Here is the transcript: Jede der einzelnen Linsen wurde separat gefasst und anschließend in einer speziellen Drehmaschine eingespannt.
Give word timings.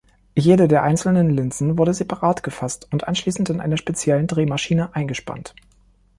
Jede 0.35 0.67
der 0.67 0.81
einzelnen 0.81 1.29
Linsen 1.29 1.77
wurde 1.77 1.93
separat 1.93 2.41
gefasst 2.41 2.87
und 2.91 3.07
anschließend 3.07 3.51
in 3.51 3.61
einer 3.61 3.77
speziellen 3.77 4.25
Drehmaschine 4.25 4.95
eingespannt. 4.95 5.53